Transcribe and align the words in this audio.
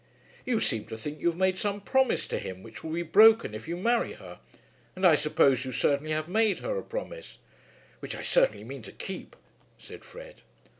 "You 0.47 0.59
seem 0.59 0.85
to 0.87 0.97
think 0.97 1.19
you 1.21 1.27
have 1.27 1.37
made 1.37 1.59
some 1.59 1.79
promise 1.79 2.25
to 2.29 2.39
him 2.39 2.63
which 2.63 2.83
will 2.83 2.89
be 2.91 3.03
broken 3.03 3.53
if 3.53 3.67
you 3.67 3.77
marry 3.77 4.13
her; 4.13 4.39
and 4.95 5.05
I 5.05 5.13
suppose 5.13 5.63
you 5.63 5.71
certainly 5.71 6.11
have 6.11 6.27
made 6.27 6.57
her 6.61 6.75
a 6.75 6.81
promise." 6.83 7.37
"Which 7.99 8.15
I 8.15 8.23
certainly 8.23 8.63
mean 8.63 8.81
to 8.81 8.91
keep," 8.91 9.35
said 9.77 10.03
Fred. 10.03 10.41